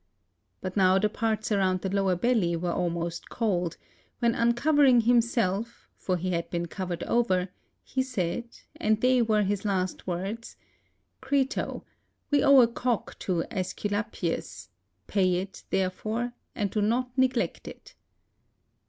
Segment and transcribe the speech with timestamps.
[0.61, 3.77] But now the parts around the lower belly were almost cold;
[4.17, 7.49] when uncovering himself, for he had been covered over,
[7.83, 8.45] he said,
[8.77, 10.57] and they were his last words,"
[11.21, 11.83] Crito,
[12.31, 14.69] we owe a cock to .^sculapius;
[15.05, 17.93] pay it, therefore, and do not neglect it."